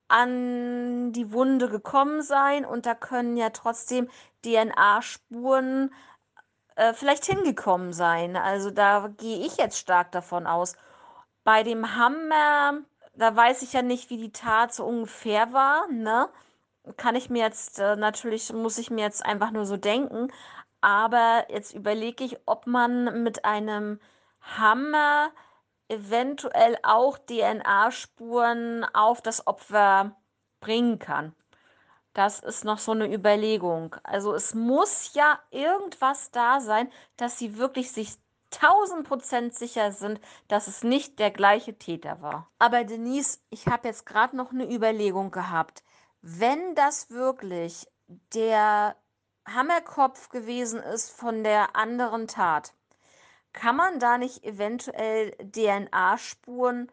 an 0.09 1.13
die 1.13 1.33
Wunde 1.33 1.69
gekommen 1.69 2.23
sein 2.23 2.65
und 2.65 2.87
da 2.87 2.95
können 2.95 3.37
ja 3.37 3.51
trotzdem 3.51 4.09
DNA-Spuren 4.45 5.93
äh, 6.77 6.93
vielleicht 6.93 7.25
hingekommen 7.25 7.93
sein. 7.93 8.37
Also 8.37 8.71
da 8.71 9.09
gehe 9.17 9.39
ich 9.47 9.57
jetzt 9.57 9.79
stark 9.79 10.13
davon 10.13 10.47
aus. 10.47 10.77
Bei 11.45 11.63
dem 11.63 11.97
Hammer, 11.97 12.83
da 13.15 13.35
weiß 13.37 13.63
ich 13.63 13.73
ja 13.73 13.83
nicht, 13.83 14.11
wie 14.11 14.17
die 14.17 14.33
Tat 14.33 14.73
so 14.75 14.85
ungefähr 14.85 15.53
war, 15.53 15.89
ne? 15.89 16.29
Kann 16.97 17.15
ich 17.17 17.31
mir 17.31 17.43
jetzt 17.45 17.79
äh, 17.79 17.97
natürlich 17.97 18.53
muss 18.53 18.79
ich 18.79 18.91
mir 18.91 19.03
jetzt 19.03 19.25
einfach 19.25 19.51
nur 19.53 19.67
so 19.67 19.77
denken, 19.77 20.33
aber 20.81 21.47
jetzt 21.49 21.75
überlege 21.75 22.25
ich, 22.25 22.39
ob 22.47 22.67
man 22.67 23.23
mit 23.23 23.45
einem 23.45 24.01
Hammer 24.41 25.31
eventuell 25.89 26.77
auch 26.83 27.19
DNA-Spuren 27.19 28.85
auf 28.95 29.23
das 29.23 29.47
Opfer 29.47 30.17
bringen 30.61 30.99
kann. 30.99 31.35
Das 32.15 32.41
ist 32.41 32.65
noch 32.65 32.79
so 32.79 32.93
eine 32.93 33.13
Überlegung. 33.13 33.97
Also 34.05 34.35
es 34.35 34.55
muss 34.55 35.15
ja 35.15 35.39
irgendwas 35.51 36.31
da 36.31 36.61
sein, 36.61 36.91
dass 37.17 37.39
sie 37.39 37.59
wirklich 37.59 37.93
sich 37.93 38.17
tausend 38.53 39.09
Prozent 39.09 39.55
sicher 39.55 39.91
sind, 39.91 40.21
dass 40.49 40.69
es 40.69 40.85
nicht 40.85 41.19
der 41.19 41.31
gleiche 41.31 41.77
Täter 41.77 42.23
war. 42.23 42.49
Aber 42.59 42.85
Denise, 42.85 43.41
ich 43.51 43.67
habe 43.67 43.89
jetzt 43.89 44.07
gerade 44.07 44.37
noch 44.37 44.53
eine 44.53 44.73
Überlegung 44.73 45.31
gehabt. 45.31 45.83
Wenn 46.21 46.75
das 46.77 47.11
wirklich 47.11 47.89
der 48.35 48.95
Hammerkopf 49.47 50.29
gewesen 50.29 50.81
ist 50.81 51.11
von 51.11 51.43
der 51.43 51.75
anderen 51.75 52.29
Tat, 52.29 52.75
kann 53.53 53.77
man 53.77 53.99
da 53.99 54.19
nicht 54.19 54.45
eventuell 54.45 55.33
DNA-Spuren 55.39 56.91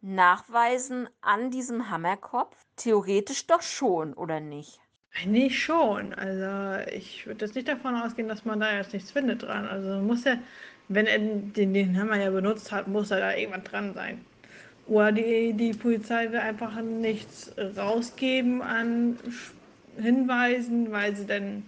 nachweisen 0.00 1.08
an 1.20 1.50
diesem 1.50 1.88
Hammerkopf? 1.88 2.56
Theoretisch 2.76 3.46
doch 3.46 3.62
schon, 3.62 4.14
oder 4.14 4.40
nicht? 4.40 4.81
Eigentlich 5.14 5.62
schon. 5.62 6.14
Also 6.14 6.90
ich 6.90 7.26
würde 7.26 7.44
jetzt 7.44 7.54
nicht 7.54 7.68
davon 7.68 7.94
ausgehen, 7.96 8.28
dass 8.28 8.44
man 8.44 8.60
da 8.60 8.74
jetzt 8.76 8.92
nichts 8.92 9.10
findet 9.10 9.42
dran. 9.42 9.66
Also 9.66 10.00
muss 10.00 10.24
ja, 10.24 10.38
wenn 10.88 11.06
er 11.06 11.18
den, 11.18 11.74
den 11.74 11.98
Hammer 11.98 12.16
ja 12.16 12.30
benutzt 12.30 12.72
hat, 12.72 12.88
muss 12.88 13.10
er 13.10 13.20
da 13.20 13.34
irgendwas 13.34 13.64
dran 13.64 13.94
sein. 13.94 14.24
Oder 14.86 15.12
die, 15.12 15.52
die 15.52 15.72
Polizei 15.74 16.30
will 16.32 16.38
einfach 16.40 16.74
nichts 16.80 17.52
rausgeben 17.76 18.62
an 18.62 19.18
Hinweisen, 19.96 20.90
weil 20.90 21.14
sie 21.14 21.26
dann 21.26 21.64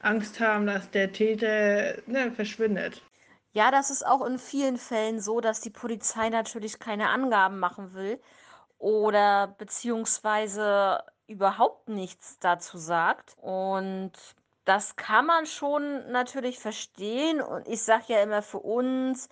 Angst 0.00 0.40
haben, 0.40 0.66
dass 0.66 0.90
der 0.90 1.12
Täter 1.12 1.94
ne, 2.06 2.30
verschwindet. 2.32 3.02
Ja, 3.52 3.70
das 3.70 3.90
ist 3.90 4.06
auch 4.06 4.24
in 4.26 4.38
vielen 4.38 4.76
Fällen 4.76 5.20
so, 5.20 5.40
dass 5.40 5.60
die 5.60 5.70
Polizei 5.70 6.28
natürlich 6.28 6.78
keine 6.78 7.08
Angaben 7.08 7.58
machen 7.58 7.94
will 7.94 8.20
oder 8.78 9.48
beziehungsweise 9.58 11.00
überhaupt 11.28 11.88
nichts 11.88 12.38
dazu 12.40 12.78
sagt. 12.78 13.36
Und 13.40 14.12
das 14.64 14.96
kann 14.96 15.26
man 15.26 15.46
schon 15.46 16.10
natürlich 16.10 16.58
verstehen. 16.58 17.40
Und 17.40 17.68
ich 17.68 17.82
sage 17.82 18.14
ja 18.14 18.22
immer 18.22 18.42
für 18.42 18.58
uns, 18.58 19.28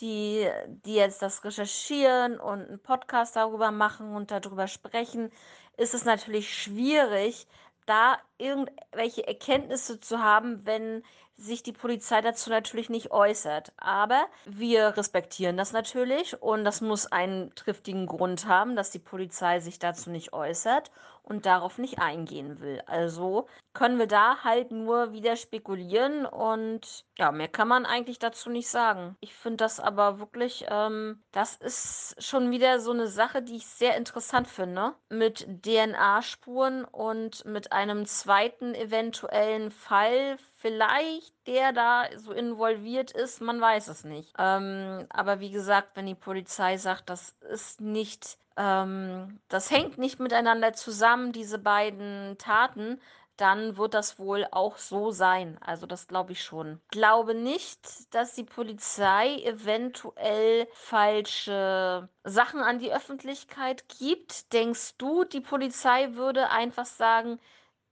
die, 0.00 0.48
die 0.66 0.94
jetzt 0.94 1.22
das 1.22 1.44
recherchieren 1.44 2.40
und 2.40 2.66
einen 2.66 2.82
Podcast 2.82 3.36
darüber 3.36 3.70
machen 3.70 4.16
und 4.16 4.30
darüber 4.30 4.66
sprechen, 4.66 5.30
ist 5.76 5.94
es 5.94 6.04
natürlich 6.04 6.52
schwierig, 6.52 7.46
da 7.86 8.18
irgendwelche 8.38 9.26
Erkenntnisse 9.26 10.00
zu 10.00 10.20
haben, 10.20 10.64
wenn 10.66 11.04
sich 11.36 11.62
die 11.62 11.72
Polizei 11.72 12.20
dazu 12.20 12.50
natürlich 12.50 12.90
nicht 12.90 13.10
äußert. 13.10 13.72
Aber 13.76 14.26
wir 14.44 14.96
respektieren 14.96 15.56
das 15.56 15.72
natürlich 15.72 16.40
und 16.42 16.64
das 16.64 16.80
muss 16.80 17.06
einen 17.06 17.54
triftigen 17.54 18.06
Grund 18.06 18.46
haben, 18.46 18.76
dass 18.76 18.90
die 18.90 18.98
Polizei 18.98 19.60
sich 19.60 19.78
dazu 19.78 20.10
nicht 20.10 20.32
äußert 20.32 20.90
und 21.24 21.46
darauf 21.46 21.78
nicht 21.78 21.98
eingehen 21.98 22.60
will. 22.60 22.82
Also 22.86 23.48
können 23.72 23.98
wir 23.98 24.06
da 24.06 24.44
halt 24.44 24.70
nur 24.70 25.12
wieder 25.12 25.36
spekulieren 25.36 26.26
und 26.26 27.04
ja, 27.18 27.32
mehr 27.32 27.48
kann 27.48 27.66
man 27.66 27.86
eigentlich 27.86 28.18
dazu 28.18 28.50
nicht 28.50 28.68
sagen. 28.68 29.16
Ich 29.20 29.34
finde 29.34 29.56
das 29.58 29.80
aber 29.80 30.20
wirklich, 30.20 30.66
ähm, 30.68 31.22
das 31.32 31.56
ist 31.56 32.22
schon 32.22 32.50
wieder 32.50 32.78
so 32.78 32.92
eine 32.92 33.06
Sache, 33.06 33.42
die 33.42 33.56
ich 33.56 33.66
sehr 33.66 33.96
interessant 33.96 34.48
finde. 34.48 34.94
Mit 35.08 35.46
DNA-Spuren 35.64 36.84
und 36.84 37.44
mit 37.46 37.72
einem 37.72 38.04
zweiten 38.06 38.74
eventuellen 38.74 39.70
Fall, 39.70 40.36
vielleicht 40.64 41.34
der 41.46 41.74
da 41.74 42.06
so 42.16 42.32
involviert 42.32 43.10
ist, 43.10 43.42
man 43.42 43.60
weiß 43.60 43.88
es 43.88 44.02
nicht. 44.04 44.32
Ähm, 44.38 45.04
aber 45.10 45.40
wie 45.40 45.50
gesagt, 45.50 45.90
wenn 45.94 46.06
die 46.06 46.14
Polizei 46.14 46.78
sagt, 46.78 47.10
das 47.10 47.36
ist 47.50 47.82
nicht 47.82 48.38
ähm, 48.56 49.40
das 49.48 49.70
hängt 49.70 49.98
nicht 49.98 50.20
miteinander 50.20 50.72
zusammen, 50.72 51.32
diese 51.32 51.58
beiden 51.58 52.38
Taten, 52.38 52.98
dann 53.36 53.76
wird 53.76 53.92
das 53.94 54.18
wohl 54.18 54.46
auch 54.52 54.78
so 54.78 55.10
sein. 55.10 55.58
Also 55.60 55.86
das 55.86 56.06
glaube 56.06 56.32
ich 56.32 56.42
schon. 56.42 56.80
Ich 56.84 56.88
glaube 56.90 57.34
nicht, 57.34 58.14
dass 58.14 58.34
die 58.34 58.44
Polizei 58.44 59.42
eventuell 59.42 60.68
falsche 60.72 62.08
Sachen 62.22 62.60
an 62.60 62.78
die 62.78 62.92
Öffentlichkeit 62.92 63.84
gibt. 63.98 64.52
Denkst 64.52 64.96
du, 64.96 65.24
die 65.24 65.40
Polizei 65.40 66.14
würde 66.14 66.48
einfach 66.48 66.86
sagen, 66.86 67.38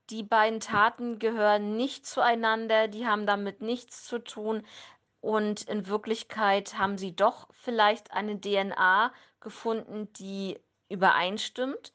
die 0.09 0.23
beiden 0.23 0.59
Taten 0.59 1.19
gehören 1.19 1.77
nicht 1.77 2.05
zueinander, 2.05 2.87
die 2.87 3.05
haben 3.05 3.25
damit 3.25 3.61
nichts 3.61 4.05
zu 4.05 4.19
tun 4.19 4.63
und 5.21 5.63
in 5.63 5.87
Wirklichkeit 5.87 6.77
haben 6.77 6.97
sie 6.97 7.15
doch 7.15 7.47
vielleicht 7.53 8.11
eine 8.11 8.39
DNA 8.39 9.13
gefunden, 9.39 10.11
die 10.19 10.59
übereinstimmt? 10.89 11.93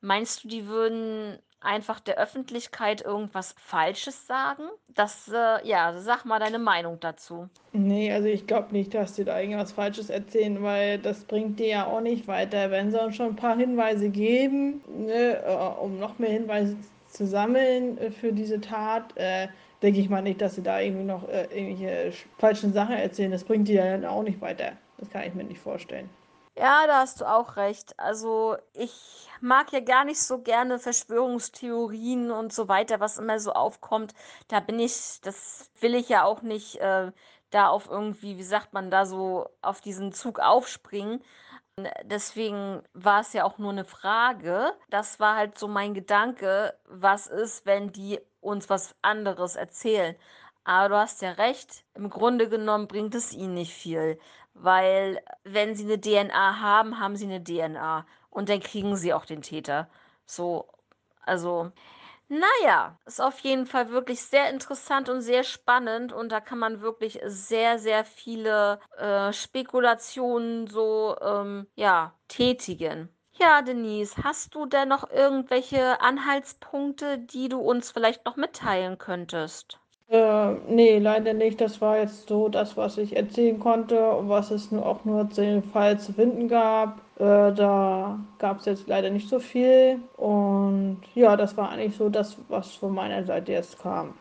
Meinst 0.00 0.44
du, 0.44 0.48
die 0.48 0.66
würden 0.68 1.40
einfach 1.60 1.98
der 1.98 2.18
Öffentlichkeit 2.18 3.00
irgendwas 3.00 3.56
Falsches 3.58 4.28
sagen? 4.28 4.62
Das, 4.86 5.28
äh, 5.28 5.66
ja, 5.66 5.98
sag 5.98 6.24
mal 6.24 6.38
deine 6.38 6.60
Meinung 6.60 7.00
dazu. 7.00 7.48
Nee, 7.72 8.12
also 8.12 8.28
ich 8.28 8.46
glaube 8.46 8.72
nicht, 8.72 8.94
dass 8.94 9.14
die 9.14 9.24
da 9.24 9.40
irgendwas 9.40 9.72
Falsches 9.72 10.08
erzählen, 10.08 10.62
weil 10.62 10.98
das 11.00 11.24
bringt 11.24 11.58
dir 11.58 11.66
ja 11.66 11.86
auch 11.86 12.00
nicht 12.00 12.28
weiter. 12.28 12.70
Wenn 12.70 12.92
sie 12.92 13.00
uns 13.00 13.16
schon 13.16 13.30
ein 13.30 13.36
paar 13.36 13.56
Hinweise 13.56 14.08
geben, 14.08 14.82
ne, 14.86 15.42
äh, 15.44 15.82
um 15.82 15.98
noch 15.98 16.20
mehr 16.20 16.30
Hinweise 16.30 16.76
zu 17.08 17.26
sammeln 17.26 17.98
äh, 17.98 18.10
für 18.10 18.32
diese 18.32 18.60
Tat, 18.60 19.16
äh, 19.16 19.48
denke 19.82 20.00
ich 20.00 20.08
mal 20.08 20.22
nicht, 20.22 20.40
dass 20.40 20.54
sie 20.54 20.62
da 20.62 20.80
irgendwie 20.80 21.04
noch 21.04 21.28
äh, 21.28 21.44
irgendwelche 21.44 22.12
falschen 22.38 22.72
Sachen 22.72 22.96
erzählen. 22.96 23.30
Das 23.30 23.44
bringt 23.44 23.68
die 23.68 23.76
dann 23.76 24.04
auch 24.04 24.22
nicht 24.22 24.40
weiter. 24.40 24.72
Das 24.98 25.10
kann 25.10 25.22
ich 25.22 25.34
mir 25.34 25.44
nicht 25.44 25.60
vorstellen. 25.60 26.08
Ja, 26.56 26.88
da 26.88 26.98
hast 26.98 27.20
du 27.20 27.24
auch 27.24 27.56
recht. 27.56 27.94
Also 28.00 28.56
ich 28.72 29.28
mag 29.40 29.72
ja 29.72 29.78
gar 29.78 30.04
nicht 30.04 30.20
so 30.20 30.40
gerne 30.40 30.80
Verschwörungstheorien 30.80 32.32
und 32.32 32.52
so 32.52 32.66
weiter, 32.66 32.98
was 32.98 33.18
immer 33.18 33.38
so 33.38 33.52
aufkommt. 33.52 34.12
Da 34.48 34.58
bin 34.58 34.80
ich, 34.80 35.20
das 35.22 35.70
will 35.80 35.94
ich 35.94 36.08
ja 36.08 36.24
auch 36.24 36.42
nicht 36.42 36.80
äh, 36.80 37.12
da 37.50 37.68
auf 37.68 37.88
irgendwie, 37.88 38.38
wie 38.38 38.42
sagt 38.42 38.72
man, 38.72 38.90
da 38.90 39.06
so 39.06 39.48
auf 39.62 39.80
diesen 39.80 40.12
Zug 40.12 40.40
aufspringen. 40.40 41.22
Deswegen 42.04 42.82
war 42.94 43.20
es 43.20 43.32
ja 43.32 43.44
auch 43.44 43.58
nur 43.58 43.70
eine 43.70 43.84
Frage. 43.84 44.72
Das 44.90 45.20
war 45.20 45.36
halt 45.36 45.58
so 45.58 45.68
mein 45.68 45.94
Gedanke, 45.94 46.78
was 46.86 47.26
ist, 47.26 47.66
wenn 47.66 47.92
die 47.92 48.20
uns 48.40 48.70
was 48.70 48.94
anderes 49.02 49.56
erzählen. 49.56 50.16
Aber 50.64 50.88
du 50.90 50.96
hast 50.96 51.22
ja 51.22 51.32
recht, 51.32 51.84
im 51.94 52.10
Grunde 52.10 52.48
genommen 52.48 52.88
bringt 52.88 53.14
es 53.14 53.32
ihnen 53.32 53.54
nicht 53.54 53.72
viel. 53.74 54.18
Weil 54.54 55.22
wenn 55.44 55.74
sie 55.74 55.84
eine 55.84 56.00
DNA 56.00 56.60
haben, 56.60 56.98
haben 57.00 57.16
sie 57.16 57.26
eine 57.26 57.42
DNA. 57.42 58.06
Und 58.30 58.48
dann 58.48 58.60
kriegen 58.60 58.96
sie 58.96 59.14
auch 59.14 59.24
den 59.24 59.42
Täter. 59.42 59.88
So, 60.26 60.68
also, 61.24 61.72
naja, 62.28 62.98
ist 63.06 63.20
auf 63.20 63.38
jeden 63.40 63.66
Fall 63.66 63.90
wirklich 63.90 64.22
sehr 64.22 64.50
interessant 64.50 65.08
und 65.08 65.20
sehr 65.22 65.44
spannend. 65.44 66.12
Und 66.12 66.30
da 66.30 66.40
kann 66.40 66.58
man 66.58 66.80
wirklich 66.80 67.20
sehr, 67.24 67.78
sehr 67.78 68.04
viele 68.04 68.80
äh, 68.96 69.32
Spekulationen 69.32 70.66
so, 70.66 71.16
ähm, 71.20 71.66
ja, 71.74 72.14
tätigen. 72.28 73.08
Ja, 73.32 73.62
Denise, 73.62 74.16
hast 74.22 74.54
du 74.54 74.66
denn 74.66 74.88
noch 74.88 75.10
irgendwelche 75.10 76.00
Anhaltspunkte, 76.00 77.18
die 77.18 77.48
du 77.48 77.58
uns 77.60 77.90
vielleicht 77.90 78.24
noch 78.26 78.36
mitteilen 78.36 78.98
könntest? 78.98 79.80
Äh, 80.08 80.52
nee, 80.68 80.98
leider 80.98 81.32
nicht. 81.34 81.60
Das 81.62 81.80
war 81.80 81.96
jetzt 81.98 82.28
so 82.28 82.48
das, 82.50 82.76
was 82.76 82.98
ich 82.98 83.16
erzählen 83.16 83.58
konnte 83.58 84.10
und 84.10 84.28
was 84.28 84.50
es 84.50 84.70
nur 84.70 84.84
auch 84.84 85.04
nur 85.06 85.30
zu 85.30 85.40
dem 85.42 85.62
Fall 85.62 85.98
zu 85.98 86.12
finden 86.12 86.48
gab. 86.48 87.00
Äh, 87.18 87.52
da 87.52 88.20
gab 88.38 88.60
es 88.60 88.66
jetzt 88.66 88.86
leider 88.86 89.10
nicht 89.10 89.28
so 89.28 89.40
viel. 89.40 90.00
Und 90.16 91.02
ja, 91.14 91.36
das 91.36 91.56
war 91.56 91.70
eigentlich 91.70 91.96
so 91.96 92.08
das, 92.08 92.36
was 92.48 92.74
von 92.74 92.94
meiner 92.94 93.24
Seite 93.24 93.52
jetzt 93.52 93.78
kam. 93.80 94.14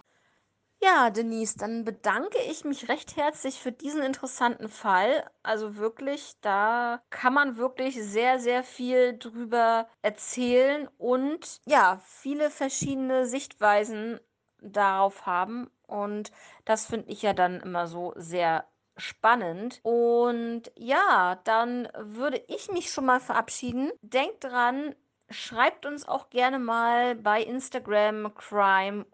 Ja, 0.82 1.10
Denise, 1.10 1.58
dann 1.58 1.84
bedanke 1.86 2.38
ich 2.50 2.64
mich 2.64 2.88
recht 2.88 3.16
herzlich 3.18 3.60
für 3.60 3.72
diesen 3.72 4.02
interessanten 4.04 4.70
Fall. 4.70 5.30
Also 5.44 5.76
wirklich, 5.76 6.36
da 6.42 7.02
kann 7.10 7.34
man 7.34 7.58
wirklich 7.58 7.96
sehr, 8.02 8.40
sehr 8.40 8.64
viel 8.64 9.18
drüber 9.18 9.88
erzählen 10.04 10.88
und 10.98 11.62
ja, 11.66 12.00
viele 12.06 12.52
verschiedene 12.52 13.26
Sichtweisen 13.26 14.20
darauf 14.62 15.26
haben. 15.26 15.70
Und 15.88 16.32
das 16.66 16.86
finde 16.86 17.10
ich 17.12 17.22
ja 17.24 17.34
dann 17.34 17.60
immer 17.62 17.88
so 17.88 18.14
sehr 18.16 18.68
spannend. 18.98 19.80
Und 19.84 20.64
ja, 20.76 21.40
dann 21.44 21.88
würde 21.98 22.44
ich 22.48 22.72
mich 22.72 22.92
schon 22.92 23.06
mal 23.06 23.20
verabschieden. 23.20 23.92
Denkt 24.02 24.44
dran, 24.44 24.96
schreibt 25.30 25.86
uns 25.86 26.08
auch 26.08 26.30
gerne 26.30 26.60
mal 26.60 27.16
bei 27.16 27.42
Instagram 27.42 28.34
crime-for-life 28.36 29.14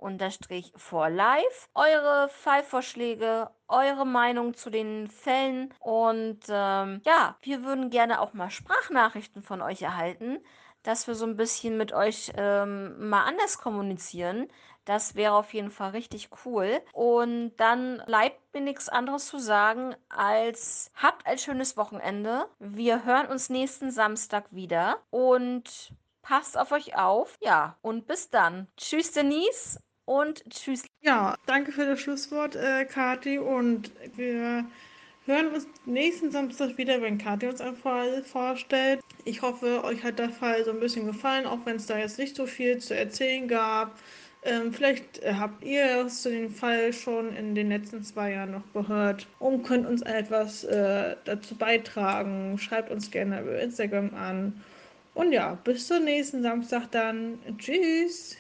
eure 1.74 2.30
Fallvorschläge, 2.30 3.50
eure 3.68 4.06
Meinung 4.06 4.54
zu 4.54 4.70
den 4.70 5.08
Fällen. 5.08 5.74
Und 5.80 6.42
ähm, 6.50 7.02
ja, 7.06 7.38
wir 7.42 7.64
würden 7.64 7.90
gerne 7.90 8.22
auch 8.22 8.34
mal 8.34 8.50
Sprachnachrichten 8.52 9.42
von 9.44 9.62
euch 9.62 9.82
erhalten 9.82 10.40
dass 10.84 11.08
wir 11.08 11.16
so 11.16 11.26
ein 11.26 11.38
bisschen 11.38 11.78
mit 11.78 11.94
euch 11.94 12.32
ähm, 12.36 13.10
mal 13.10 13.24
anders 13.24 13.58
kommunizieren. 13.58 14.48
Das 14.86 15.16
wäre 15.16 15.34
auf 15.34 15.54
jeden 15.54 15.72
Fall 15.72 15.92
richtig 15.92 16.30
cool. 16.46 16.82
Und 16.92 17.56
dann 17.56 18.04
bleibt 18.06 18.43
mir 18.54 18.62
nichts 18.62 18.90
anderes 18.90 19.28
zu 19.28 19.40
sagen, 19.40 19.96
als 20.10 20.92
habt 20.96 21.26
ein 21.26 21.38
schönes 21.38 21.78
Wochenende. 21.78 22.46
Wir 22.60 23.06
hören 23.06 23.28
uns 23.28 23.50
nächsten 23.50 23.92
Samstag 23.92 24.46
wieder 24.52 25.00
und 25.10 25.94
passt 26.22 26.58
auf 26.58 26.72
euch 26.72 26.96
auf. 26.96 27.38
Ja, 27.42 27.78
und 27.82 28.08
bis 28.08 28.30
dann. 28.30 28.68
Tschüss, 28.78 29.12
Denise. 29.12 29.80
Und 30.06 30.44
tschüss. 30.50 30.84
Ja, 31.02 31.36
danke 31.46 31.72
für 31.72 31.86
das 31.86 32.00
Schlusswort, 32.00 32.56
äh, 32.56 32.86
Kati. 32.86 33.40
Und 33.40 33.92
wir 34.16 34.66
hören 35.26 35.48
uns 35.54 35.68
nächsten 35.86 36.32
Samstag 36.32 36.78
wieder, 36.78 37.02
wenn 37.02 37.18
Kathi 37.18 37.48
uns 37.48 37.62
einen 37.62 37.78
Fall 37.78 38.24
vorstellt. 38.24 39.02
Ich 39.24 39.42
hoffe, 39.42 39.84
euch 39.84 40.04
hat 40.04 40.20
der 40.20 40.30
Fall 40.30 40.66
so 40.66 40.72
ein 40.72 40.80
bisschen 40.80 41.06
gefallen, 41.06 41.46
auch 41.46 41.60
wenn 41.66 41.78
es 41.78 41.86
da 41.86 41.98
jetzt 41.98 42.20
nicht 42.20 42.36
so 42.36 42.46
viel 42.46 42.80
zu 42.80 42.96
erzählen 42.96 43.48
gab. 43.48 43.98
Ähm, 44.46 44.74
vielleicht 44.74 45.20
äh, 45.24 45.36
habt 45.36 45.64
ihr 45.64 46.08
zu 46.10 46.30
dem 46.30 46.52
Fall 46.52 46.92
schon 46.92 47.34
in 47.36 47.56
den 47.56 47.70
letzten 47.70 48.04
zwei 48.04 48.34
Jahren 48.34 48.52
noch 48.52 48.74
gehört 48.74 49.28
und 49.40 49.64
könnt 49.64 49.88
uns 49.88 50.02
etwas 50.02 50.66
äh, 50.66 51.16
dazu 51.24 51.56
beitragen. 51.56 52.58
Schreibt 52.58 52.92
uns 52.92 53.10
gerne 53.10 53.42
über 53.42 53.60
Instagram 53.60 54.14
an. 54.14 54.62
Und 55.14 55.32
ja, 55.32 55.56
bis 55.64 55.88
zum 55.88 56.04
nächsten 56.04 56.42
Samstag 56.44 56.92
dann. 56.92 57.40
Tschüss. 57.58 58.36